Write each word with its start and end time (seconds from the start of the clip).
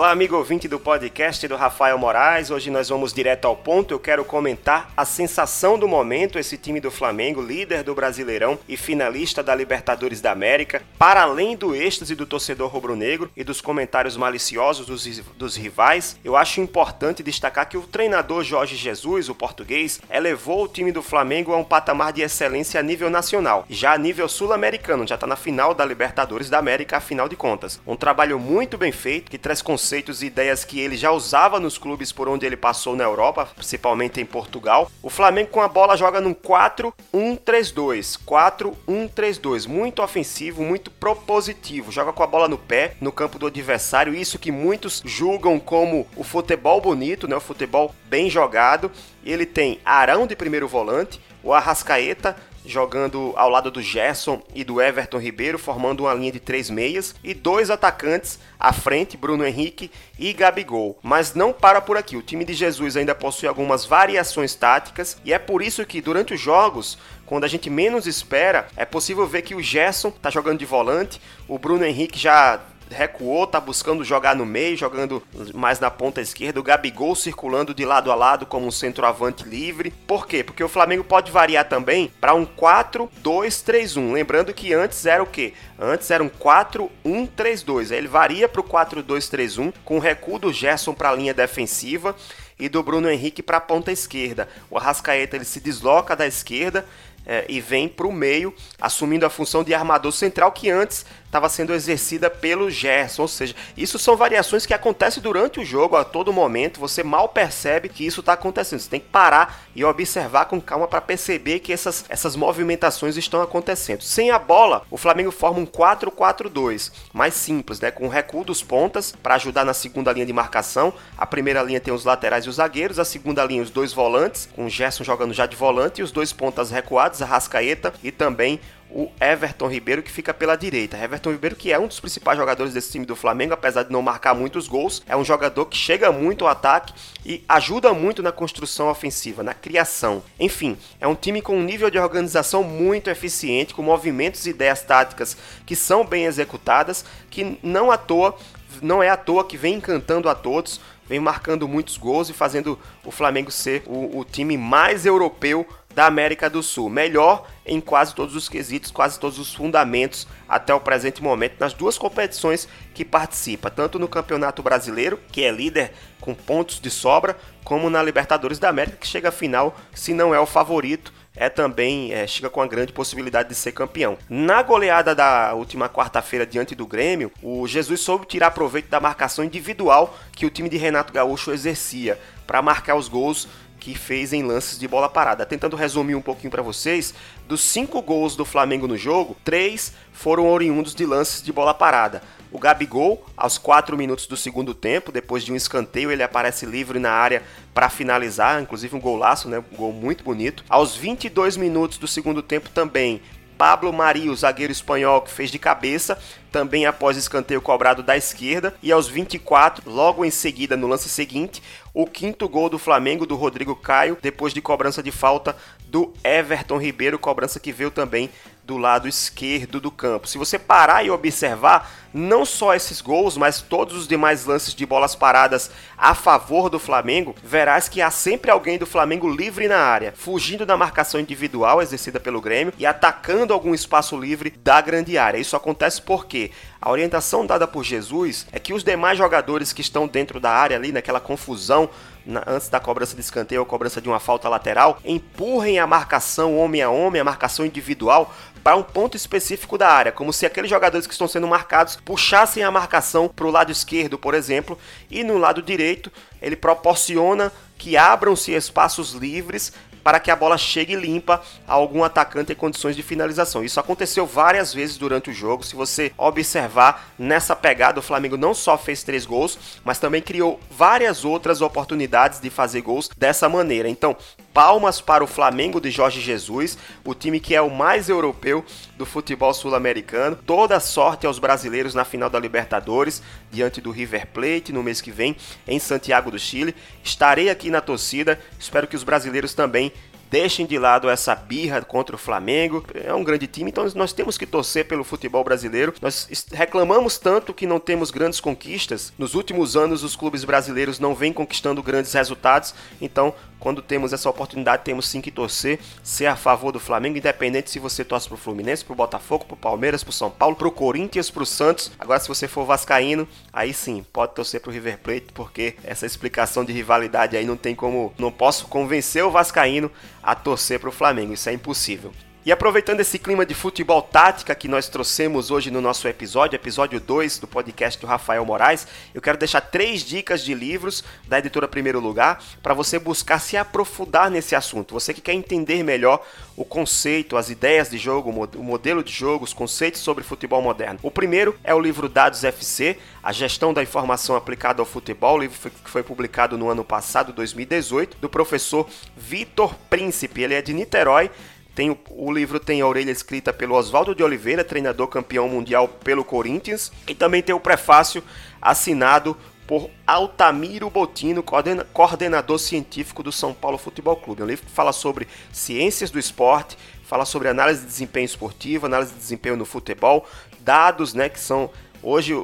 Olá, 0.00 0.12
amigo 0.12 0.34
ouvinte 0.34 0.66
do 0.66 0.80
podcast 0.80 1.46
do 1.46 1.56
Rafael 1.56 1.98
Moraes. 1.98 2.50
Hoje 2.50 2.70
nós 2.70 2.88
vamos 2.88 3.12
direto 3.12 3.44
ao 3.44 3.54
ponto. 3.54 3.92
Eu 3.92 3.98
quero 3.98 4.24
comentar 4.24 4.90
a 4.96 5.04
sensação 5.04 5.78
do 5.78 5.86
momento, 5.86 6.38
esse 6.38 6.56
time 6.56 6.80
do 6.80 6.90
Flamengo, 6.90 7.42
líder 7.42 7.82
do 7.82 7.94
Brasileirão 7.94 8.58
e 8.66 8.78
finalista 8.78 9.42
da 9.42 9.54
Libertadores 9.54 10.22
da 10.22 10.32
América. 10.32 10.82
Para 10.98 11.20
além 11.20 11.54
do 11.54 11.76
êxtase 11.76 12.14
do 12.14 12.24
torcedor 12.24 12.70
rubro-negro 12.70 13.30
e 13.36 13.44
dos 13.44 13.60
comentários 13.60 14.16
maliciosos 14.16 14.86
dos, 14.86 15.20
dos 15.36 15.54
rivais, 15.54 16.16
eu 16.24 16.34
acho 16.34 16.62
importante 16.62 17.22
destacar 17.22 17.68
que 17.68 17.76
o 17.76 17.82
treinador 17.82 18.42
Jorge 18.42 18.76
Jesus, 18.76 19.28
o 19.28 19.34
português, 19.34 20.00
elevou 20.10 20.64
o 20.64 20.68
time 20.68 20.92
do 20.92 21.02
Flamengo 21.02 21.52
a 21.52 21.58
um 21.58 21.64
patamar 21.64 22.14
de 22.14 22.22
excelência 22.22 22.80
a 22.80 22.82
nível 22.82 23.10
nacional, 23.10 23.66
já 23.68 23.92
a 23.92 23.98
nível 23.98 24.30
sul-americano, 24.30 25.06
já 25.06 25.16
está 25.16 25.26
na 25.26 25.36
final 25.36 25.74
da 25.74 25.84
Libertadores 25.84 26.48
da 26.48 26.56
América, 26.56 26.96
afinal 26.96 27.28
de 27.28 27.36
contas. 27.36 27.78
Um 27.86 27.96
trabalho 27.96 28.40
muito 28.40 28.78
bem 28.78 28.92
feito 28.92 29.30
que 29.30 29.36
traz 29.36 29.60
conceitos 29.60 29.89
e 29.92 30.26
ideias 30.26 30.64
que 30.64 30.78
ele 30.78 30.96
já 30.96 31.10
usava 31.10 31.58
nos 31.58 31.76
clubes 31.76 32.12
por 32.12 32.28
onde 32.28 32.46
ele 32.46 32.56
passou 32.56 32.94
na 32.94 33.04
Europa, 33.04 33.48
principalmente 33.54 34.20
em 34.20 34.24
Portugal. 34.24 34.90
O 35.02 35.10
Flamengo 35.10 35.50
com 35.50 35.60
a 35.60 35.68
bola 35.68 35.96
joga 35.96 36.20
num 36.20 36.34
4-1-3-2, 36.34 38.18
4-1-3-2, 38.26 39.66
muito 39.66 40.02
ofensivo, 40.02 40.62
muito 40.62 40.90
propositivo, 40.90 41.90
joga 41.90 42.12
com 42.12 42.22
a 42.22 42.26
bola 42.26 42.48
no 42.48 42.58
pé, 42.58 42.94
no 43.00 43.10
campo 43.10 43.38
do 43.38 43.46
adversário, 43.46 44.14
isso 44.14 44.38
que 44.38 44.52
muitos 44.52 45.02
julgam 45.04 45.58
como 45.58 46.06
o 46.16 46.22
futebol 46.22 46.80
bonito, 46.80 47.26
né, 47.26 47.36
o 47.36 47.40
futebol 47.40 47.94
bem 48.04 48.30
jogado. 48.30 48.90
Ele 49.24 49.44
tem 49.44 49.80
Arão 49.84 50.26
de 50.26 50.36
primeiro 50.36 50.68
volante, 50.68 51.20
o 51.42 51.52
Arrascaeta 51.52 52.36
jogando 52.64 53.32
ao 53.36 53.48
lado 53.48 53.70
do 53.70 53.82
Gerson 53.82 54.42
e 54.54 54.64
do 54.64 54.80
Everton 54.80 55.18
Ribeiro, 55.18 55.58
formando 55.58 56.04
uma 56.04 56.14
linha 56.14 56.32
de 56.32 56.40
três 56.40 56.70
meias, 56.70 57.14
e 57.22 57.34
dois 57.34 57.70
atacantes 57.70 58.38
à 58.58 58.72
frente, 58.72 59.16
Bruno 59.16 59.46
Henrique 59.46 59.90
e 60.18 60.32
Gabigol. 60.32 60.98
Mas 61.02 61.34
não 61.34 61.52
para 61.52 61.80
por 61.80 61.96
aqui, 61.96 62.16
o 62.16 62.22
time 62.22 62.44
de 62.44 62.54
Jesus 62.54 62.96
ainda 62.96 63.14
possui 63.14 63.48
algumas 63.48 63.84
variações 63.84 64.54
táticas, 64.54 65.16
e 65.24 65.32
é 65.32 65.38
por 65.38 65.62
isso 65.62 65.84
que 65.86 66.00
durante 66.00 66.34
os 66.34 66.40
jogos, 66.40 66.98
quando 67.26 67.44
a 67.44 67.48
gente 67.48 67.70
menos 67.70 68.06
espera, 68.06 68.66
é 68.76 68.84
possível 68.84 69.26
ver 69.26 69.42
que 69.42 69.54
o 69.54 69.62
Gerson 69.62 70.08
está 70.08 70.30
jogando 70.30 70.58
de 70.58 70.66
volante, 70.66 71.20
o 71.48 71.58
Bruno 71.58 71.84
Henrique 71.84 72.18
já 72.18 72.60
recuou, 72.90 73.46
tá 73.46 73.60
buscando 73.60 74.04
jogar 74.04 74.34
no 74.34 74.44
meio, 74.44 74.76
jogando 74.76 75.22
mais 75.54 75.78
na 75.78 75.90
ponta 75.90 76.20
esquerda, 76.20 76.60
o 76.60 76.62
Gabigol 76.62 77.14
circulando 77.14 77.72
de 77.72 77.84
lado 77.84 78.10
a 78.10 78.14
lado 78.14 78.44
como 78.44 78.66
um 78.66 78.70
centroavante 78.70 79.44
livre. 79.44 79.90
Por 80.06 80.26
quê? 80.26 80.42
Porque 80.42 80.62
o 80.62 80.68
Flamengo 80.68 81.04
pode 81.04 81.30
variar 81.30 81.68
também 81.68 82.12
para 82.20 82.34
um 82.34 82.44
4-2-3-1. 82.44 84.12
Lembrando 84.12 84.52
que 84.52 84.72
antes 84.74 85.06
era 85.06 85.22
o 85.22 85.26
quê? 85.26 85.54
Antes 85.78 86.10
era 86.10 86.22
um 86.22 86.28
4-1-3-2. 86.28 87.92
Aí 87.92 87.98
ele 87.98 88.08
varia 88.08 88.48
para 88.48 88.60
o 88.60 88.64
4-2-3-1 88.64 89.72
com 89.84 89.96
o 89.96 90.00
recuo 90.00 90.38
do 90.38 90.52
Gerson 90.52 90.92
para 90.92 91.10
a 91.10 91.14
linha 91.14 91.32
defensiva 91.32 92.14
e 92.60 92.68
do 92.68 92.82
Bruno 92.82 93.10
Henrique 93.10 93.42
para 93.42 93.56
a 93.56 93.60
ponta 93.60 93.90
esquerda. 93.90 94.46
O 94.70 94.76
Arrascaeta 94.76 95.36
ele 95.36 95.46
se 95.46 95.60
desloca 95.60 96.14
da 96.14 96.26
esquerda 96.26 96.84
é, 97.26 97.44
e 97.48 97.60
vem 97.60 97.88
para 97.88 98.06
o 98.06 98.12
meio, 98.12 98.54
assumindo 98.80 99.26
a 99.26 99.30
função 99.30 99.62
de 99.62 99.74
armador 99.74 100.12
central 100.12 100.52
que 100.52 100.70
antes 100.70 101.04
estava 101.30 101.48
sendo 101.48 101.72
exercida 101.72 102.28
pelo 102.28 102.68
Gerson. 102.68 103.22
Ou 103.22 103.28
seja, 103.28 103.54
isso 103.76 103.98
são 103.98 104.16
variações 104.16 104.66
que 104.66 104.74
acontecem 104.74 105.22
durante 105.22 105.60
o 105.60 105.64
jogo 105.64 105.96
a 105.96 106.04
todo 106.04 106.32
momento. 106.32 106.80
Você 106.80 107.02
mal 107.04 107.28
percebe 107.28 107.88
que 107.88 108.04
isso 108.04 108.20
está 108.20 108.32
acontecendo. 108.32 108.80
Você 108.80 108.90
tem 108.90 109.00
que 109.00 109.08
parar 109.08 109.62
e 109.74 109.84
observar 109.84 110.46
com 110.46 110.60
calma 110.60 110.88
para 110.88 111.00
perceber 111.00 111.60
que 111.60 111.72
essas, 111.72 112.04
essas 112.08 112.34
movimentações 112.34 113.16
estão 113.16 113.40
acontecendo. 113.40 114.02
Sem 114.02 114.30
a 114.30 114.38
bola, 114.38 114.82
o 114.90 114.96
Flamengo 114.96 115.30
forma 115.30 115.60
um 115.60 115.66
4-4-2, 115.66 116.90
mais 117.12 117.34
simples, 117.34 117.78
né? 117.80 117.90
com 117.90 118.06
o 118.06 118.08
recuo 118.08 118.44
dos 118.44 118.62
pontas 118.62 119.14
para 119.22 119.36
ajudar 119.36 119.64
na 119.64 119.72
segunda 119.72 120.12
linha 120.12 120.26
de 120.26 120.32
marcação. 120.32 120.92
A 121.16 121.26
primeira 121.26 121.62
linha 121.62 121.80
tem 121.80 121.94
os 121.94 122.04
laterais 122.04 122.44
e 122.44 122.48
os 122.48 122.56
zagueiros, 122.56 122.98
a 122.98 123.04
segunda 123.04 123.44
linha 123.44 123.62
os 123.62 123.70
dois 123.70 123.92
volantes, 123.92 124.48
com 124.56 124.66
o 124.66 124.70
Gerson 124.70 125.04
jogando 125.04 125.32
já 125.32 125.46
de 125.46 125.54
volante 125.54 126.00
e 126.00 126.04
os 126.04 126.10
dois 126.10 126.32
pontas 126.32 126.70
recuados, 126.70 127.09
a 127.20 127.26
Rascaeta 127.26 127.92
e 128.02 128.12
também 128.12 128.60
o 128.92 129.10
Everton 129.20 129.68
Ribeiro, 129.68 130.02
que 130.02 130.10
fica 130.10 130.34
pela 130.34 130.56
direita. 130.56 130.98
Everton 130.98 131.30
Ribeiro, 131.30 131.56
que 131.56 131.72
é 131.72 131.78
um 131.78 131.86
dos 131.86 132.00
principais 132.00 132.36
jogadores 132.36 132.74
desse 132.74 132.90
time 132.90 133.06
do 133.06 133.14
Flamengo, 133.14 133.54
apesar 133.54 133.84
de 133.84 133.92
não 133.92 134.02
marcar 134.02 134.34
muitos 134.34 134.66
gols, 134.66 135.02
é 135.06 135.16
um 135.16 135.24
jogador 135.24 135.66
que 135.66 135.76
chega 135.76 136.10
muito 136.10 136.44
ao 136.44 136.50
ataque 136.50 136.92
e 137.24 137.44
ajuda 137.48 137.94
muito 137.94 138.22
na 138.22 138.32
construção 138.32 138.88
ofensiva, 138.88 139.42
na 139.42 139.54
criação. 139.54 140.22
Enfim, 140.38 140.76
é 141.00 141.06
um 141.06 141.14
time 141.14 141.40
com 141.40 141.56
um 141.56 141.62
nível 141.62 141.90
de 141.90 141.98
organização 141.98 142.64
muito 142.64 143.08
eficiente, 143.08 143.74
com 143.74 143.82
movimentos 143.82 144.44
e 144.46 144.50
ideias 144.50 144.82
táticas 144.82 145.36
que 145.64 145.76
são 145.76 146.04
bem 146.04 146.24
executadas, 146.24 147.04
que 147.30 147.58
não 147.62 147.90
à 147.90 147.96
toa, 147.96 148.36
não 148.82 149.02
é 149.02 149.08
à 149.08 149.16
toa 149.16 149.44
que 149.44 149.56
vem 149.56 149.74
encantando 149.74 150.28
a 150.28 150.34
todos, 150.34 150.80
vem 151.08 151.20
marcando 151.20 151.66
muitos 151.66 151.96
gols 151.96 152.28
e 152.28 152.32
fazendo 152.32 152.78
o 153.04 153.10
Flamengo 153.10 153.50
ser 153.50 153.82
o, 153.86 154.18
o 154.18 154.24
time 154.24 154.56
mais 154.56 155.06
europeu 155.06 155.66
da 155.94 156.06
América 156.06 156.48
do 156.48 156.62
Sul. 156.62 156.88
Melhor 156.88 157.46
em 157.66 157.80
quase 157.80 158.14
todos 158.14 158.34
os 158.34 158.48
quesitos, 158.48 158.90
quase 158.90 159.18
todos 159.18 159.38
os 159.38 159.54
fundamentos 159.54 160.26
até 160.48 160.74
o 160.74 160.80
presente 160.80 161.22
momento 161.22 161.56
nas 161.58 161.72
duas 161.72 161.98
competições 161.98 162.68
que 162.94 163.04
participa, 163.04 163.70
tanto 163.70 163.98
no 163.98 164.08
Campeonato 164.08 164.62
Brasileiro, 164.62 165.18
que 165.30 165.44
é 165.44 165.50
líder 165.50 165.92
com 166.20 166.34
pontos 166.34 166.80
de 166.80 166.90
sobra, 166.90 167.36
como 167.64 167.88
na 167.88 168.02
Libertadores 168.02 168.58
da 168.58 168.68
América, 168.68 168.98
que 168.98 169.06
chega 169.06 169.28
à 169.28 169.32
final, 169.32 169.76
se 169.94 170.12
não 170.12 170.34
é 170.34 170.40
o 170.40 170.46
favorito, 170.46 171.12
é 171.34 171.48
também 171.48 172.12
é, 172.12 172.26
chega 172.26 172.50
com 172.50 172.60
a 172.60 172.66
grande 172.66 172.92
possibilidade 172.92 173.48
de 173.48 173.54
ser 173.54 173.72
campeão. 173.72 174.18
Na 174.28 174.62
goleada 174.62 175.14
da 175.14 175.54
última 175.54 175.88
quarta-feira 175.88 176.44
diante 176.44 176.74
do 176.74 176.86
Grêmio, 176.86 177.30
o 177.42 177.66
Jesus 177.66 178.00
soube 178.00 178.26
tirar 178.26 178.50
proveito 178.50 178.88
da 178.88 179.00
marcação 179.00 179.44
individual 179.44 180.16
que 180.32 180.44
o 180.44 180.50
time 180.50 180.68
de 180.68 180.76
Renato 180.76 181.12
Gaúcho 181.12 181.52
exercia 181.52 182.18
para 182.46 182.60
marcar 182.60 182.96
os 182.96 183.08
gols 183.08 183.48
que 183.80 183.96
fez 183.96 184.32
em 184.32 184.42
lances 184.42 184.78
de 184.78 184.86
bola 184.86 185.08
parada. 185.08 185.46
Tentando 185.46 185.74
resumir 185.74 186.14
um 186.14 186.20
pouquinho 186.20 186.50
para 186.50 186.62
vocês, 186.62 187.14
dos 187.48 187.62
cinco 187.62 188.02
gols 188.02 188.36
do 188.36 188.44
Flamengo 188.44 188.86
no 188.86 188.96
jogo, 188.96 189.36
três 189.42 189.94
foram 190.12 190.48
oriundos 190.48 190.94
de 190.94 191.06
lances 191.06 191.42
de 191.42 191.52
bola 191.52 191.72
parada. 191.72 192.22
O 192.52 192.58
Gabigol, 192.58 193.24
aos 193.36 193.56
4 193.58 193.96
minutos 193.96 194.26
do 194.26 194.36
segundo 194.36 194.74
tempo, 194.74 195.10
depois 195.10 195.44
de 195.44 195.52
um 195.52 195.56
escanteio, 195.56 196.10
ele 196.10 196.22
aparece 196.22 196.66
livre 196.66 196.98
na 196.98 197.10
área 197.10 197.42
para 197.72 197.88
finalizar, 197.88 198.60
inclusive 198.60 198.94
um 198.94 199.00
golaço, 199.00 199.48
né? 199.48 199.62
Um 199.72 199.76
gol 199.76 199.92
muito 199.92 200.22
bonito. 200.22 200.64
Aos 200.68 200.96
22 200.96 201.56
minutos 201.56 201.96
do 201.96 202.08
segundo 202.08 202.42
tempo 202.42 202.68
também, 202.68 203.22
Pablo 203.56 203.92
Mari, 203.92 204.30
o 204.30 204.34
zagueiro 204.34 204.72
espanhol 204.72 205.20
que 205.20 205.30
fez 205.30 205.50
de 205.50 205.58
cabeça, 205.58 206.18
também 206.50 206.86
após 206.86 207.16
escanteio 207.16 207.62
cobrado 207.62 208.02
da 208.02 208.16
esquerda. 208.16 208.74
E 208.82 208.92
aos 208.92 209.08
24, 209.08 209.90
logo 209.90 210.24
em 210.24 210.30
seguida, 210.30 210.76
no 210.76 210.86
lance 210.86 211.08
seguinte, 211.08 211.62
o 211.94 212.06
quinto 212.06 212.48
gol 212.48 212.68
do 212.68 212.78
Flamengo 212.78 213.26
do 213.26 213.36
Rodrigo 213.36 213.74
Caio, 213.74 214.18
depois 214.20 214.52
de 214.52 214.60
cobrança 214.60 215.02
de 215.02 215.10
falta 215.10 215.56
do 215.86 216.12
Everton 216.22 216.78
Ribeiro, 216.78 217.18
cobrança 217.18 217.58
que 217.58 217.72
veio 217.72 217.90
também 217.90 218.30
do 218.70 218.78
lado 218.78 219.08
esquerdo 219.08 219.80
do 219.80 219.90
campo. 219.90 220.28
Se 220.28 220.38
você 220.38 220.56
parar 220.56 221.04
e 221.04 221.10
observar, 221.10 221.90
não 222.14 222.44
só 222.44 222.72
esses 222.72 223.00
gols, 223.00 223.36
mas 223.36 223.60
todos 223.60 223.96
os 223.96 224.06
demais 224.06 224.46
lances 224.46 224.72
de 224.72 224.86
bolas 224.86 225.16
paradas 225.16 225.72
a 225.98 226.14
favor 226.14 226.70
do 226.70 226.78
Flamengo, 226.78 227.34
verás 227.42 227.88
que 227.88 228.00
há 228.00 228.12
sempre 228.12 228.48
alguém 228.48 228.78
do 228.78 228.86
Flamengo 228.86 229.28
livre 229.28 229.66
na 229.66 229.78
área, 229.78 230.14
fugindo 230.16 230.64
da 230.64 230.76
marcação 230.76 231.20
individual 231.20 231.82
exercida 231.82 232.20
pelo 232.20 232.40
Grêmio 232.40 232.72
e 232.78 232.86
atacando 232.86 233.52
algum 233.52 233.74
espaço 233.74 234.16
livre 234.16 234.50
da 234.50 234.80
grande 234.80 235.18
área. 235.18 235.38
Isso 235.38 235.56
acontece 235.56 236.00
porque 236.00 236.39
a 236.80 236.90
orientação 236.90 237.44
dada 237.44 237.66
por 237.66 237.84
Jesus 237.84 238.46
é 238.52 238.58
que 238.58 238.72
os 238.72 238.84
demais 238.84 239.18
jogadores 239.18 239.72
que 239.72 239.80
estão 239.80 240.06
dentro 240.06 240.38
da 240.38 240.50
área 240.50 240.76
ali, 240.76 240.92
naquela 240.92 241.20
confusão 241.20 241.90
na, 242.24 242.42
antes 242.46 242.68
da 242.68 242.78
cobrança 242.78 243.14
de 243.14 243.20
escanteio 243.20 243.60
ou 243.60 243.66
cobrança 243.66 244.00
de 244.00 244.08
uma 244.08 244.20
falta 244.20 244.48
lateral, 244.48 244.98
empurrem 245.04 245.78
a 245.78 245.86
marcação 245.86 246.56
homem 246.56 246.82
a 246.82 246.90
homem, 246.90 247.20
a 247.20 247.24
marcação 247.24 247.66
individual, 247.66 248.34
para 248.62 248.76
um 248.76 248.82
ponto 248.82 249.16
específico 249.16 249.78
da 249.78 249.88
área, 249.88 250.12
como 250.12 250.32
se 250.32 250.44
aqueles 250.44 250.68
jogadores 250.68 251.06
que 251.06 251.12
estão 251.12 251.26
sendo 251.26 251.48
marcados 251.48 251.96
puxassem 251.96 252.62
a 252.62 252.70
marcação 252.70 253.28
para 253.28 253.46
o 253.46 253.50
lado 253.50 253.72
esquerdo, 253.72 254.18
por 254.18 254.34
exemplo, 254.34 254.78
e 255.10 255.24
no 255.24 255.38
lado 255.38 255.62
direito 255.62 256.12
ele 256.42 256.56
proporciona 256.56 257.50
que 257.78 257.96
abram-se 257.96 258.52
espaços 258.52 259.12
livres 259.12 259.72
para 260.02 260.20
que 260.20 260.30
a 260.30 260.36
bola 260.36 260.56
chegue 260.56 260.96
limpa 260.96 261.42
a 261.66 261.72
algum 261.72 262.02
atacante 262.04 262.52
em 262.52 262.56
condições 262.56 262.96
de 262.96 263.02
finalização. 263.02 263.64
Isso 263.64 263.80
aconteceu 263.80 264.26
várias 264.26 264.72
vezes 264.72 264.96
durante 264.96 265.30
o 265.30 265.34
jogo. 265.34 265.64
Se 265.64 265.74
você 265.74 266.12
observar 266.16 267.12
nessa 267.18 267.54
pegada, 267.56 268.00
o 268.00 268.02
Flamengo 268.02 268.36
não 268.36 268.54
só 268.54 268.76
fez 268.76 269.02
três 269.02 269.26
gols, 269.26 269.58
mas 269.84 269.98
também 269.98 270.22
criou 270.22 270.60
várias 270.70 271.24
outras 271.24 271.60
oportunidades 271.60 272.40
de 272.40 272.50
fazer 272.50 272.80
gols 272.80 273.10
dessa 273.16 273.48
maneira. 273.48 273.88
Então, 273.88 274.16
palmas 274.52 275.00
para 275.00 275.22
o 275.22 275.26
Flamengo 275.26 275.80
de 275.80 275.90
Jorge 275.90 276.20
Jesus, 276.20 276.76
o 277.04 277.14
time 277.14 277.38
que 277.38 277.54
é 277.54 277.62
o 277.62 277.70
mais 277.70 278.08
europeu 278.08 278.64
do 278.96 279.06
futebol 279.06 279.54
sul-americano. 279.54 280.36
Toda 280.44 280.80
sorte 280.80 281.26
aos 281.26 281.38
brasileiros 281.38 281.94
na 281.94 282.04
final 282.04 282.28
da 282.28 282.38
Libertadores, 282.38 283.22
diante 283.50 283.80
do 283.80 283.90
River 283.90 284.26
Plate 284.26 284.72
no 284.72 284.82
mês 284.82 285.00
que 285.00 285.10
vem 285.10 285.36
em 285.66 285.78
Santiago 285.78 286.30
do 286.30 286.38
Chile. 286.38 286.74
Estarei 287.02 287.48
aqui 287.48 287.70
na 287.70 287.80
torcida, 287.80 288.40
espero 288.58 288.86
que 288.86 288.96
os 288.96 289.04
brasileiros 289.04 289.54
também 289.54 289.89
deixem 290.30 290.64
de 290.64 290.78
lado 290.78 291.10
essa 291.10 291.34
birra 291.34 291.82
contra 291.82 292.14
o 292.14 292.18
Flamengo. 292.18 292.84
É 292.94 293.12
um 293.12 293.24
grande 293.24 293.48
time, 293.48 293.70
então 293.70 293.86
nós 293.96 294.12
temos 294.12 294.38
que 294.38 294.46
torcer 294.46 294.86
pelo 294.86 295.02
futebol 295.02 295.42
brasileiro. 295.42 295.92
Nós 296.00 296.28
reclamamos 296.52 297.18
tanto 297.18 297.52
que 297.52 297.66
não 297.66 297.80
temos 297.80 298.12
grandes 298.12 298.38
conquistas. 298.38 299.12
Nos 299.18 299.34
últimos 299.34 299.76
anos, 299.76 300.04
os 300.04 300.14
clubes 300.14 300.44
brasileiros 300.44 301.00
não 301.00 301.14
vêm 301.14 301.32
conquistando 301.32 301.82
grandes 301.82 302.12
resultados. 302.12 302.72
Então, 303.00 303.34
quando 303.60 303.82
temos 303.82 304.12
essa 304.12 304.28
oportunidade, 304.28 304.82
temos 304.82 305.06
sim 305.06 305.20
que 305.20 305.30
torcer, 305.30 305.78
ser 306.02 306.26
a 306.26 306.34
favor 306.34 306.72
do 306.72 306.80
Flamengo, 306.80 307.18
independente 307.18 307.70
se 307.70 307.78
você 307.78 308.02
torce 308.02 308.26
pro 308.26 308.36
Fluminense, 308.36 308.84
pro 308.84 308.94
Botafogo, 308.94 309.44
pro 309.44 309.56
Palmeiras, 309.56 310.02
pro 310.02 310.12
São 310.12 310.30
Paulo, 310.30 310.56
pro 310.56 310.72
Corinthians, 310.72 311.30
pro 311.30 311.44
Santos. 311.44 311.92
Agora, 311.98 312.18
se 312.18 312.26
você 312.26 312.48
for 312.48 312.64
vascaíno, 312.64 313.28
aí 313.52 313.72
sim, 313.72 314.04
pode 314.12 314.34
torcer 314.34 314.60
pro 314.60 314.72
River 314.72 314.98
Plate, 314.98 315.26
porque 315.34 315.76
essa 315.84 316.06
explicação 316.06 316.64
de 316.64 316.72
rivalidade 316.72 317.36
aí 317.36 317.44
não 317.44 317.56
tem 317.56 317.74
como, 317.74 318.12
não 318.18 318.32
posso 318.32 318.66
convencer 318.66 319.22
o 319.22 319.30
vascaíno 319.30 319.90
a 320.22 320.34
torcer 320.34 320.80
pro 320.80 320.90
Flamengo, 320.90 321.34
isso 321.34 321.48
é 321.48 321.52
impossível. 321.52 322.12
E 322.42 322.50
aproveitando 322.50 323.00
esse 323.00 323.18
clima 323.18 323.44
de 323.44 323.52
futebol 323.52 324.00
tática 324.00 324.54
que 324.54 324.66
nós 324.66 324.88
trouxemos 324.88 325.50
hoje 325.50 325.70
no 325.70 325.78
nosso 325.78 326.08
episódio, 326.08 326.56
episódio 326.56 326.98
2 326.98 327.38
do 327.38 327.46
podcast 327.46 328.00
do 328.00 328.06
Rafael 328.06 328.46
Moraes, 328.46 328.86
eu 329.12 329.20
quero 329.20 329.36
deixar 329.36 329.60
três 329.60 330.00
dicas 330.00 330.42
de 330.42 330.54
livros 330.54 331.04
da 331.28 331.38
editora 331.38 331.68
Primeiro 331.68 332.00
Lugar 332.00 332.42
para 332.62 332.72
você 332.72 332.98
buscar 332.98 333.40
se 333.40 333.58
aprofundar 333.58 334.30
nesse 334.30 334.56
assunto. 334.56 334.94
Você 334.94 335.12
que 335.12 335.20
quer 335.20 335.34
entender 335.34 335.82
melhor 335.82 336.26
o 336.56 336.64
conceito, 336.64 337.36
as 337.36 337.50
ideias 337.50 337.90
de 337.90 337.98
jogo, 337.98 338.30
o 338.30 338.62
modelo 338.62 339.04
de 339.04 339.12
jogo, 339.12 339.44
os 339.44 339.52
conceitos 339.52 340.00
sobre 340.00 340.24
futebol 340.24 340.62
moderno. 340.62 340.98
O 341.02 341.10
primeiro 341.10 341.54
é 341.62 341.74
o 341.74 341.80
livro 341.80 342.08
Dados 342.08 342.42
FC, 342.42 342.96
a 343.22 343.32
gestão 343.32 343.74
da 343.74 343.82
informação 343.82 344.34
aplicada 344.34 344.80
ao 344.80 344.86
futebol, 344.86 345.38
livro 345.38 345.70
que 345.70 345.90
foi 345.90 346.02
publicado 346.02 346.56
no 346.56 346.70
ano 346.70 346.84
passado, 346.84 347.34
2018, 347.34 348.16
do 348.16 348.30
professor 348.30 348.88
Vitor 349.14 349.74
Príncipe. 349.90 350.40
Ele 350.40 350.54
é 350.54 350.62
de 350.62 350.72
Niterói 350.72 351.30
tem 351.74 351.96
o, 352.10 352.32
livro 352.32 352.58
tem 352.58 352.80
a 352.80 352.86
orelha 352.86 353.10
escrita 353.10 353.52
pelo 353.52 353.74
Oswaldo 353.74 354.14
de 354.14 354.22
Oliveira, 354.22 354.64
treinador 354.64 355.08
campeão 355.08 355.48
mundial 355.48 355.88
pelo 355.88 356.24
Corinthians, 356.24 356.92
e 357.06 357.14
também 357.14 357.42
tem 357.42 357.54
o 357.54 357.60
prefácio 357.60 358.22
assinado 358.60 359.36
por 359.66 359.88
Altamiro 360.04 360.90
Botino, 360.90 361.44
coordenador 361.92 362.58
científico 362.58 363.22
do 363.22 363.30
São 363.30 363.54
Paulo 363.54 363.78
Futebol 363.78 364.16
Clube. 364.16 364.42
É 364.42 364.44
um 364.44 364.48
livro 364.48 364.66
que 364.66 364.72
fala 364.72 364.92
sobre 364.92 365.28
ciências 365.52 366.10
do 366.10 366.18
esporte, 366.18 366.76
fala 367.04 367.24
sobre 367.24 367.48
análise 367.48 367.82
de 367.82 367.86
desempenho 367.86 368.24
esportivo, 368.24 368.86
análise 368.86 369.12
de 369.12 369.18
desempenho 369.18 369.56
no 369.56 369.64
futebol, 369.64 370.26
dados, 370.60 371.14
né, 371.14 371.28
que 371.28 371.38
são 371.38 371.70
Hoje, 372.02 372.32
o, 372.32 372.40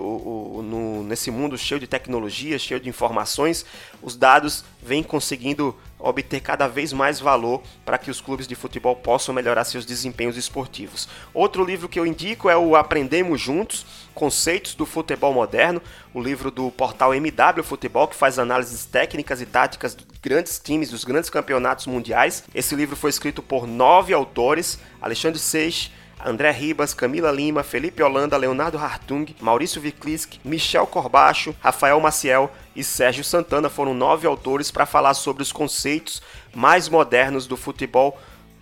o, 0.57 0.63
no, 0.63 1.03
nesse 1.03 1.31
mundo 1.31 1.57
cheio 1.57 1.81
de 1.81 1.87
tecnologia, 1.87 2.59
cheio 2.59 2.79
de 2.79 2.91
informações, 2.91 3.65
os 4.03 4.15
dados 4.15 4.63
vêm 4.83 5.03
conseguindo 5.03 5.75
obter 6.09 6.41
cada 6.41 6.69
vez 6.69 6.93
mais 6.93 7.19
valor 7.19 7.63
para 7.85 7.99
que 7.99 8.11
os 8.11 8.21
clubes 8.21 8.47
de 8.47 8.55
futebol 8.55 8.95
possam 8.95 9.35
melhorar 9.35 9.65
seus 9.65 9.85
desempenhos 9.85 10.37
esportivos. 10.37 11.09
Outro 11.35 11.65
livro 11.65 11.89
que 11.89 11.99
eu 11.99 12.07
indico 12.07 12.49
é 12.49 12.57
o 12.57 12.77
Aprendemos 12.77 13.41
Juntos, 13.41 13.85
Conceitos 14.15 14.75
do 14.75 14.87
Futebol 14.87 15.35
Moderno, 15.35 15.83
o 16.15 16.23
livro 16.23 16.51
do 16.51 16.71
portal 16.71 17.13
MW 17.15 17.63
Futebol, 17.63 18.09
que 18.09 18.17
faz 18.17 18.39
análises 18.39 18.87
técnicas 18.87 19.41
e 19.41 19.47
táticas 19.47 19.95
dos 19.95 20.07
grandes 20.23 20.59
times, 20.59 20.91
dos 20.91 21.05
grandes 21.05 21.29
campeonatos 21.29 21.87
mundiais. 21.87 22.45
Esse 22.55 22.75
livro 22.75 22.97
foi 22.97 23.11
escrito 23.11 23.43
por 23.43 23.67
nove 23.67 24.15
autores, 24.15 24.79
Alexandre 25.03 25.39
Seix, 25.39 25.91
André 26.25 26.51
Ribas, 26.51 26.95
Camila 26.95 27.31
Lima, 27.31 27.63
Felipe 27.63 28.03
Holanda, 28.03 28.37
Leonardo 28.37 28.79
Hartung, 28.79 29.27
Maurício 29.41 29.81
Viclisk, 29.81 30.35
Michel 30.45 30.87
Corbacho, 30.87 31.55
Rafael 31.61 32.01
Maciel 32.01 32.51
e 32.75 32.83
Sérgio 32.83 33.23
Santana 33.23 33.69
foram 33.69 33.95
nove 33.95 34.27
autores 34.27 34.71
para 34.71 34.87
falar 34.87 35.15
sobre 35.15 35.43
os 35.43 35.53
conceitos 35.53 36.23
mais 36.55 36.89
modernos 36.89 37.47
do 37.47 37.57
futebol 37.57 38.19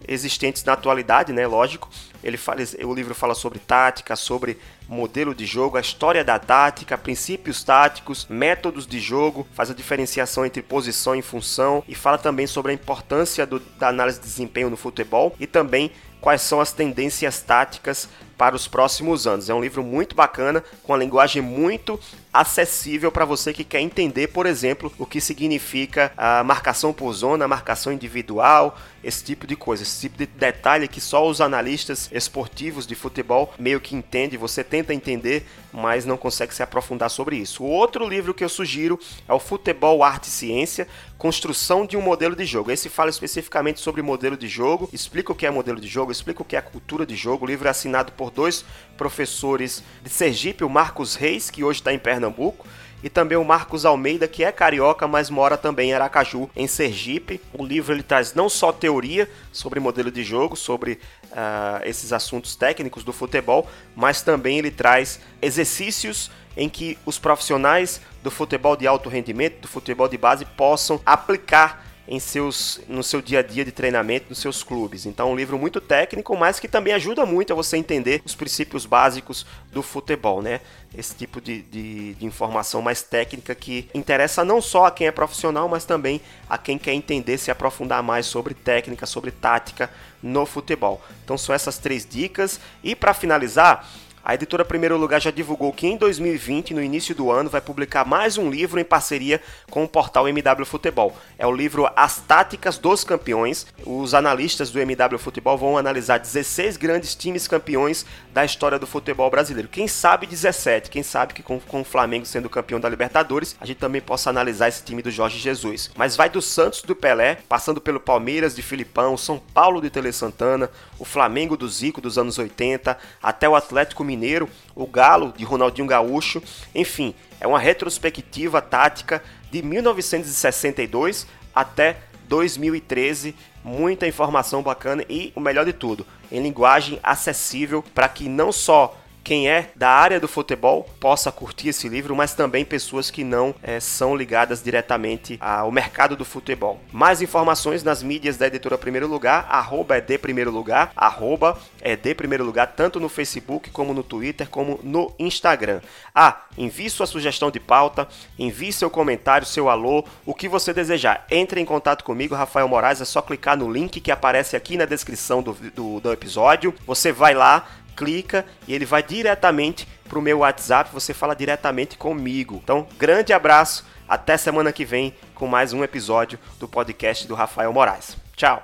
existentes 0.06 0.65
na 0.65 0.75
atualidade, 0.75 1.33
né? 1.33 1.47
Lógico. 1.47 1.89
Ele 2.23 2.37
fala, 2.37 2.61
o 2.85 2.95
livro 2.95 3.15
fala 3.15 3.35
sobre 3.35 3.59
tática, 3.59 4.17
sobre 4.17 4.59
modelo 4.88 5.34
de 5.34 5.46
jogo, 5.46 5.76
a 5.76 5.81
história 5.81 6.25
da 6.25 6.38
tática, 6.38 6.98
princípios 6.98 7.64
táticos, 7.64 8.26
métodos 8.28 8.86
de 8.86 9.00
jogo, 9.00 9.46
faz 9.54 9.70
a 9.70 9.75
diferenciação 9.75 10.44
entre 10.44 10.62
posição 10.62 11.14
e 11.14 11.22
função 11.22 11.82
e 11.88 11.94
fala 11.94 12.19
também 12.19 12.46
sobre 12.46 12.72
a 12.72 12.75
importância 12.75 13.46
do, 13.46 13.60
da 13.78 13.88
análise 13.88 14.19
de 14.19 14.26
desempenho 14.26 14.70
no 14.70 14.76
futebol 14.76 15.34
e 15.38 15.46
também 15.46 15.90
quais 16.20 16.40
são 16.40 16.58
as 16.58 16.72
tendências 16.72 17.42
táticas 17.42 18.08
para 18.36 18.56
os 18.56 18.66
próximos 18.66 19.26
anos. 19.26 19.50
É 19.50 19.54
um 19.54 19.60
livro 19.60 19.82
muito 19.82 20.14
bacana, 20.14 20.64
com 20.82 20.92
uma 20.92 20.98
linguagem 20.98 21.42
muito 21.42 22.00
acessível 22.32 23.12
para 23.12 23.25
você 23.25 23.52
que 23.52 23.62
quer 23.62 23.81
entender, 23.81 24.28
por 24.28 24.46
exemplo, 24.46 24.92
o 24.98 25.06
que 25.06 25.20
significa 25.20 26.12
a 26.16 26.42
marcação 26.42 26.92
por 26.92 27.12
zona, 27.12 27.44
a 27.44 27.48
marcação 27.48 27.92
individual, 27.92 28.76
esse 29.04 29.22
tipo 29.22 29.46
de 29.46 29.54
coisa, 29.54 29.82
esse 29.82 30.00
tipo 30.00 30.19
de 30.19 30.26
detalhe 30.26 30.88
que 30.88 31.00
só 31.00 31.28
os 31.28 31.40
analistas 31.40 32.10
esportivos 32.10 32.86
de 32.86 32.94
futebol 32.94 33.52
meio 33.58 33.81
que 33.81 33.94
entendem, 33.94 34.38
você 34.38 34.64
tenta 34.75 34.93
entender, 34.93 35.47
mas 35.73 36.05
não 36.05 36.17
consegue 36.17 36.53
se 36.53 36.61
aprofundar 36.61 37.09
sobre 37.09 37.37
isso. 37.37 37.62
O 37.62 37.69
outro 37.69 38.09
livro 38.09 38.35
que 38.35 38.43
eu 38.43 38.49
sugiro 38.49 38.99
é 39.29 39.32
o 39.32 39.38
Futebol 39.38 40.03
Arte 40.03 40.25
e 40.25 40.31
Ciência, 40.31 40.88
Construção 41.17 41.87
de 41.87 41.97
um 41.97 42.00
Modelo 42.00 42.35
de 42.35 42.44
Jogo. 42.44 42.73
Esse 42.73 42.88
fala 42.88 43.09
especificamente 43.09 43.79
sobre 43.79 44.03
modelo 44.03 44.37
de 44.37 44.49
jogo, 44.49 44.91
explica 44.93 45.31
o 45.31 45.35
que 45.35 45.47
é 45.47 45.50
modelo 45.50 45.81
de 45.81 45.87
jogo, 45.87 46.11
explica 46.11 46.43
o 46.43 46.44
que 46.44 46.56
é 46.56 46.61
cultura 46.61 47.06
de 47.06 47.15
jogo. 47.15 47.44
O 47.44 47.49
livro 47.49 47.69
é 47.69 47.71
assinado 47.71 48.11
por 48.12 48.32
dois 48.32 48.65
professores 48.97 49.85
de 50.03 50.11
Sergipe, 50.11 50.65
o 50.65 50.69
Marcos 50.69 51.15
Reis, 51.15 51.50
que 51.50 51.62
hoje 51.62 51.79
está 51.79 51.94
em 51.94 51.99
Pernambuco, 52.00 52.67
e 53.05 53.11
também 53.11 53.37
o 53.37 53.45
Marcos 53.45 53.85
Almeida, 53.85 54.27
que 54.27 54.43
é 54.43 54.51
carioca, 54.51 55.06
mas 55.06 55.29
mora 55.29 55.59
também 55.59 55.91
em 55.91 55.93
Aracaju, 55.93 56.49
em 56.56 56.67
Sergipe. 56.67 57.39
O 57.53 57.62
livro 57.62 57.93
ele 57.93 58.03
traz 58.03 58.33
não 58.33 58.49
só 58.49 58.73
teoria 58.73 59.29
sobre 59.53 59.79
modelo 59.79 60.11
de 60.11 60.25
jogo, 60.25 60.56
sobre 60.56 60.93
uh, 61.25 61.85
esses 61.85 62.15
assuntos 62.15 62.56
técnicos 62.56 63.05
do 63.05 63.12
futebol, 63.12 63.69
mas 63.95 64.23
também 64.23 64.59
ele 64.59 64.71
traz 64.71 65.21
exercícios 65.43 66.31
em 66.56 66.67
que 66.67 66.97
os 67.05 67.19
profissionais 67.19 68.01
do 68.23 68.31
futebol 68.31 68.75
de 68.75 68.87
alto 68.87 69.11
rendimento, 69.11 69.61
do 69.61 69.69
futebol 69.69 70.09
de 70.09 70.17
base, 70.17 70.47
possam 70.47 70.99
aplicar 71.05 71.85
em 72.06 72.21
seus, 72.21 72.81
no 72.89 73.03
seu 73.03 73.23
dia 73.23 73.39
a 73.39 73.43
dia 73.43 73.65
de 73.65 73.73
treinamento, 73.73 74.27
nos 74.29 74.39
seus 74.39 74.62
clubes. 74.62 75.06
Então, 75.06 75.29
é 75.29 75.33
um 75.33 75.37
livro 75.37 75.59
muito 75.59 75.81
técnico, 75.81 76.37
mas 76.37 76.61
que 76.61 76.69
também 76.69 76.93
ajuda 76.93 77.25
muito 77.25 77.53
a 77.53 77.56
você 77.56 77.77
entender 77.77 78.23
os 78.25 78.35
princípios 78.35 78.85
básicos 78.85 79.47
do 79.73 79.83
futebol, 79.83 80.43
né? 80.43 80.61
Esse 80.97 81.15
tipo 81.15 81.41
de, 81.41 81.62
de, 81.62 82.15
de, 82.15 82.27
informação 82.27 82.81
mais 82.81 83.03
técnica 83.03 83.55
que 83.55 83.89
interessa 83.94 84.44
não 84.44 84.61
só 84.61 84.84
a 84.84 84.91
quem 84.91 85.06
é 85.06 85.11
profissional, 85.11 85.69
mas 85.69 85.84
também 85.84 86.20
a 86.49 86.56
quem 86.56 86.79
quer 86.79 86.93
entender, 86.93 87.39
se 87.39 87.51
aprofundar 87.51 88.03
mais 88.03 88.27
sobre 88.27 88.55
técnica, 88.55 89.06
sobre 89.06 89.31
tática 89.31 89.91
no 90.23 90.46
futebol. 90.46 91.03
Então, 91.25 91.37
são 91.37 91.55
essas 91.55 91.79
três 91.79 92.06
dicas. 92.06 92.61
E 92.82 92.94
para 92.94 93.13
finalizar, 93.15 93.89
a 94.24 94.34
editora 94.34 94.64
Primeiro 94.64 94.96
Lugar 94.96 95.20
já 95.20 95.31
divulgou 95.31 95.70
que 95.70 95.86
em 95.86 95.98
2020, 95.98 96.72
no 96.72 96.82
início 96.82 97.14
do 97.14 97.31
ano, 97.31 97.50
vai 97.50 97.60
publicar 97.60 98.06
mais 98.06 98.38
um 98.38 98.48
livro 98.48 98.81
em 98.81 98.84
parceria 98.84 99.38
com 99.70 99.84
o 99.84 99.88
portal 99.88 100.26
MW 100.26 100.64
Futebol. 100.64 101.14
É 101.38 101.46
o 101.46 101.52
livro 101.52 101.86
As 101.94 102.20
Táticas 102.20 102.78
dos 102.78 103.04
Campeões. 103.04 103.66
Os 103.84 104.14
analistas 104.14 104.70
do 104.70 104.81
MW 104.81 105.19
Futebol 105.19 105.58
vão 105.58 105.76
analisar 105.76 106.16
16 106.16 106.78
grandes 106.78 107.14
times 107.14 107.46
campeões 107.46 108.06
da 108.32 108.46
história 108.46 108.78
do 108.78 108.86
futebol 108.86 109.31
brasileiro. 109.31 109.69
Quem 109.69 109.86
sabe 109.86 110.26
17, 110.26 110.88
quem 110.88 111.02
sabe 111.02 111.34
que 111.34 111.43
com, 111.43 111.60
com 111.60 111.82
o 111.82 111.84
Flamengo 111.84 112.24
sendo 112.24 112.48
campeão 112.48 112.81
da 112.81 112.88
Libertadores, 112.88 113.54
a 113.60 113.66
gente 113.66 113.76
também 113.76 114.00
possa 114.00 114.31
analisar 114.31 114.69
esse 114.69 114.82
time 114.82 115.02
do 115.02 115.10
Jorge 115.10 115.38
Jesus. 115.38 115.90
Mas 115.94 116.16
vai 116.16 116.31
do 116.31 116.40
Santos 116.40 116.81
do 116.81 116.96
Pelé, 116.96 117.40
passando 117.46 117.78
pelo 117.78 118.00
Palmeiras 118.00 118.54
de 118.54 118.62
Filipão, 118.62 119.19
São 119.19 119.38
Paulo 119.38 119.82
de 119.82 119.90
Tele 119.90 120.12
Santana, 120.12 120.70
o 120.98 121.04
Flamengo 121.04 121.58
do 121.58 121.69
Zico 121.69 122.00
dos 122.00 122.16
anos 122.16 122.38
80, 122.38 122.96
até 123.22 123.46
o 123.46 123.54
Atlético 123.54 124.02
Mineiro, 124.15 124.49
o 124.75 124.87
Galo 124.87 125.33
de 125.37 125.44
Ronaldinho 125.44 125.87
Gaúcho, 125.87 126.43
enfim, 126.75 127.15
é 127.41 127.47
uma 127.47 127.59
retrospectiva 127.59 128.63
tática 128.63 129.23
de 129.51 129.63
1962 129.63 131.27
até 131.55 131.97
2013, 132.29 133.35
muita 133.63 134.06
informação 134.06 134.63
bacana 134.63 135.05
e 135.09 135.33
o 135.35 135.41
melhor 135.41 135.65
de 135.65 135.73
tudo, 135.73 136.06
em 136.31 136.41
linguagem 136.41 136.99
acessível 137.03 137.85
para 137.94 138.09
que 138.09 138.29
não 138.29 138.53
só 138.53 138.97
quem 139.24 139.48
é 139.48 139.70
da 139.74 139.88
área 139.88 140.20
do 140.20 140.28
futebol 140.28 140.86
possa 141.00 141.32
curtir 141.32 141.69
esse 141.69 141.88
livro, 141.88 142.14
mas 142.14 142.34
também 142.34 142.62
pessoas 142.62 143.10
que 143.10 143.24
não 143.24 143.54
é, 143.62 143.81
são 143.81 144.14
ligadas 144.14 144.62
diretamente 144.62 145.38
ao 145.40 145.72
mercado 145.72 146.14
do 146.14 146.26
futebol. 146.26 146.78
Mais 146.93 147.22
informações 147.22 147.82
nas 147.82 148.02
mídias 148.02 148.36
da 148.36 148.46
editora 148.46 148.76
Primeiro 148.76 149.08
Lugar, 149.08 149.46
arroba 149.48 149.96
é 149.96 150.00
de 150.02 150.19
Primeiro 150.19 150.50
Lugar, 150.50 150.93
arroba 150.94 151.58
é 151.81 151.96
de 151.96 152.14
Primeiro 152.14 152.44
Lugar, 152.44 152.74
tanto 152.76 153.00
no 153.00 153.08
Facebook 153.08 153.70
como 153.70 153.94
no 153.94 154.02
Twitter, 154.02 154.46
como 154.48 154.78
no 154.82 155.10
Instagram. 155.19 155.81
Ah, 156.14 156.43
envie 156.58 156.90
sua 156.90 157.06
sugestão 157.06 157.50
de 157.50 157.58
pauta, 157.58 158.06
envie 158.38 158.72
seu 158.72 158.90
comentário, 158.90 159.46
seu 159.46 159.70
alô, 159.70 160.04
o 160.26 160.34
que 160.34 160.48
você 160.48 160.74
desejar. 160.74 161.26
Entre 161.31 161.58
em 161.60 161.64
contato 161.64 162.04
comigo, 162.04 162.34
Rafael 162.34 162.69
Moraes, 162.69 163.00
é 163.00 163.04
só 163.06 163.22
clicar 163.22 163.56
no 163.56 163.72
link 163.72 164.00
que 164.00 164.10
aparece 164.10 164.54
aqui 164.54 164.76
na 164.76 164.84
descrição 164.84 165.43
do, 165.43 165.54
do, 165.54 166.00
do 166.00 166.12
episódio. 166.12 166.74
Você 166.86 167.10
vai 167.10 167.32
lá, 167.32 167.66
clica 167.94 168.44
e 168.67 168.74
ele 168.74 168.84
vai 168.84 169.03
diretamente 169.03 169.86
para 170.08 170.19
o 170.19 170.22
meu 170.22 170.39
WhatsApp, 170.39 170.91
você 170.93 171.15
fala 171.15 171.34
diretamente 171.34 171.96
comigo. 171.96 172.60
Então, 172.63 172.86
grande 172.98 173.32
abraço, 173.32 173.86
até 174.08 174.36
semana 174.36 174.72
que 174.72 174.84
vem 174.84 175.15
com 175.34 175.46
mais 175.46 175.72
um 175.72 175.82
episódio 175.82 176.39
do 176.58 176.69
podcast 176.69 177.27
do 177.27 177.34
Rafael 177.34 177.72
Moraes. 177.72 178.17
Tchau! 178.36 178.63